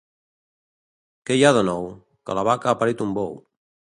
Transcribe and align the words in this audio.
—Què 1.29 1.37
hi 1.39 1.43
ha 1.43 1.51
de 1.59 1.61
nou? 1.69 1.85
—Que 1.99 2.37
la 2.39 2.47
vaca 2.49 2.71
ha 2.71 2.75
parit 2.83 3.07
un 3.09 3.15
bou. 3.19 3.37